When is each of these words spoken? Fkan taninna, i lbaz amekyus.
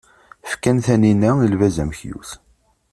Fkan 0.51 0.77
taninna, 0.85 1.31
i 1.41 1.47
lbaz 1.53 1.75
amekyus. 1.83 2.29